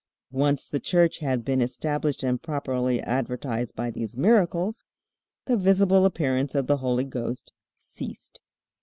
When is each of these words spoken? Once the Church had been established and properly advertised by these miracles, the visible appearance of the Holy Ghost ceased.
Once 0.33 0.67
the 0.67 0.79
Church 0.79 1.19
had 1.19 1.45
been 1.45 1.61
established 1.61 2.23
and 2.23 2.41
properly 2.41 2.99
advertised 3.01 3.75
by 3.75 3.91
these 3.91 4.17
miracles, 4.17 4.81
the 5.45 5.55
visible 5.55 6.05
appearance 6.05 6.55
of 6.55 6.65
the 6.65 6.77
Holy 6.77 7.03
Ghost 7.03 7.53
ceased. 7.75 8.39